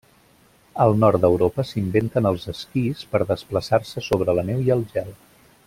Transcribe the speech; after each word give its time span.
Al 0.85 0.93
nord 1.01 1.21
d'Europa 1.25 1.65
s'inventen 1.71 2.29
els 2.31 2.49
esquís 2.55 3.05
per 3.13 3.21
desplaçar-se 3.33 4.07
sobre 4.07 4.37
la 4.41 4.47
neu 4.49 4.65
i 4.71 4.75
el 4.79 4.83
gel. 4.97 5.17